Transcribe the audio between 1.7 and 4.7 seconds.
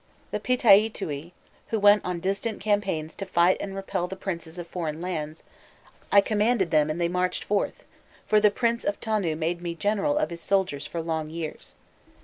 went on distant campaigns to fight and repel the princes of